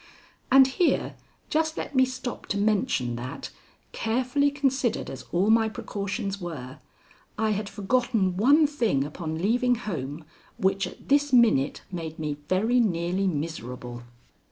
And 0.51 0.65
here 0.65 1.13
just 1.51 1.77
let 1.77 1.93
me 1.93 2.05
stop 2.05 2.47
to 2.47 2.57
mention 2.57 3.15
that, 3.17 3.51
carefully 3.91 4.49
considered 4.49 5.11
as 5.11 5.25
all 5.31 5.51
my 5.51 5.69
precautions 5.69 6.41
were, 6.41 6.79
I 7.37 7.51
had 7.51 7.69
forgotten 7.69 8.35
one 8.35 8.65
thing 8.65 9.03
upon 9.03 9.37
leaving 9.37 9.75
home 9.75 10.25
which 10.57 10.87
at 10.87 11.09
this 11.09 11.31
minute 11.31 11.83
made 11.91 12.17
me 12.17 12.37
very 12.49 12.79
nearly 12.79 13.27
miserable. 13.27 14.01